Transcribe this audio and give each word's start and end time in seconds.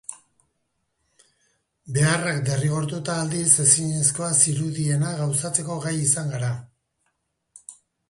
Beharrak 1.97 2.41
derrigortuta, 2.49 3.19
aldiz, 3.25 3.45
ezinezkoa 3.67 4.33
zirudiena 4.41 5.15
gauzatzeko 5.23 5.81
gai 5.89 5.97
izan 6.11 6.37
gara. 6.37 6.55